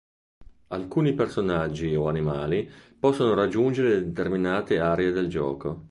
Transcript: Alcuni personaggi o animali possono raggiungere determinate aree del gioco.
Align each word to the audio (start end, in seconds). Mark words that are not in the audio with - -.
Alcuni 0.69 1.13
personaggi 1.13 1.93
o 1.93 2.07
animali 2.07 2.67
possono 2.99 3.35
raggiungere 3.35 4.03
determinate 4.03 4.79
aree 4.79 5.11
del 5.11 5.27
gioco. 5.27 5.79